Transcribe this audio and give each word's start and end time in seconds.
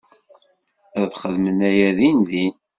Ad 1.01 1.11
xedmen 1.21 1.59
aya 1.69 1.89
dindin. 1.97 2.53